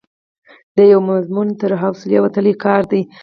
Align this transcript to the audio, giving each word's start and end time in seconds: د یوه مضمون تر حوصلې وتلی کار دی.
د 0.75 0.77
یوه 0.91 1.03
مضمون 1.11 1.47
تر 1.59 1.71
حوصلې 1.81 2.17
وتلی 2.21 2.53
کار 2.63 2.81
دی. 2.91 3.01